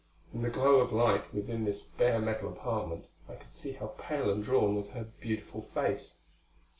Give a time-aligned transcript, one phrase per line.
[0.33, 4.31] In the glow of light within this bare metal apartment I could see how pale
[4.31, 6.17] and drawn was her beautiful face.